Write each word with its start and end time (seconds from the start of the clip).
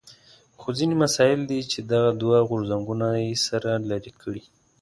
خو 0.59 0.69
ځینې 0.77 0.95
مسایل 1.03 1.39
دي 1.49 1.59
چې 1.71 1.79
دغه 1.91 2.11
دوه 2.21 2.37
غورځنګونه 2.49 3.07
یې 3.25 3.31
سره 3.47 3.69
لرې 3.89 4.13
کړي. 4.21 4.43